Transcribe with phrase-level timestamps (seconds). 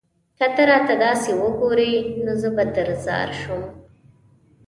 [0.37, 1.91] که ته راته داسې وگورې؛
[2.23, 3.61] نو زه به درځار شم